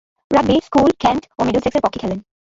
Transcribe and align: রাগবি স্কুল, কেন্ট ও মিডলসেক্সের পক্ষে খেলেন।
রাগবি 0.31 0.55
স্কুল, 0.67 0.89
কেন্ট 0.99 1.23
ও 1.37 1.41
মিডলসেক্সের 1.45 1.83
পক্ষে 1.85 2.01
খেলেন। 2.01 2.19